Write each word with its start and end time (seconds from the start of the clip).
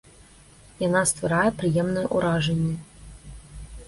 Яна 0.83 1.01
стварае 1.11 1.49
прыемнае 1.59 2.05
ўражанне. 2.15 2.73